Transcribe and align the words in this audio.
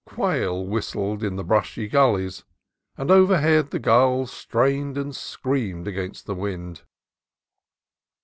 Quail 0.03 0.65
whistled 0.65 1.23
in 1.23 1.35
the 1.35 1.43
brushy 1.43 1.87
gullies, 1.87 2.43
and 2.97 3.11
overhead 3.11 3.69
the 3.69 3.77
gulls 3.77 4.31
strained 4.31 4.97
and 4.97 5.15
screamed 5.15 5.87
against 5.87 6.25
the 6.25 6.33
wind. 6.33 6.81